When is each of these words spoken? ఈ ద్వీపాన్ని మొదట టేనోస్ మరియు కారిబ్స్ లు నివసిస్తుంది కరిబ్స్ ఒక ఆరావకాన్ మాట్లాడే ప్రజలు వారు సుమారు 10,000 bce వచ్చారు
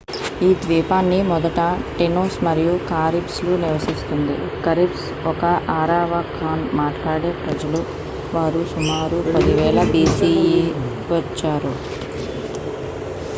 ఈ 0.41 0.59
ద్వీపాన్ని 0.61 1.17
మొదట 1.27 1.59
టేనోస్ 1.97 2.37
మరియు 2.43 2.71
కారిబ్స్ 2.87 3.37
లు 3.43 3.53
నివసిస్తుంది 3.61 4.35
కరిబ్స్ 4.63 5.03
ఒక 5.31 5.43
ఆరావకాన్ 5.75 6.65
మాట్లాడే 6.79 7.31
ప్రజలు 7.43 7.81
వారు 8.33 8.63
సుమారు 8.73 9.19
10,000 9.31 9.87
bce 9.93 10.33
వచ్చారు 11.13 11.73